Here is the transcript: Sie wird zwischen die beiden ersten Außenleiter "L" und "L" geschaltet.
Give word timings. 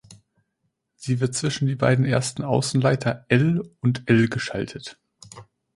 Sie 0.95 1.19
wird 1.19 1.35
zwischen 1.35 1.67
die 1.67 1.75
beiden 1.75 2.05
ersten 2.05 2.41
Außenleiter 2.41 3.27
"L" 3.29 3.61
und 3.81 4.09
"L" 4.09 4.29
geschaltet. 4.29 4.99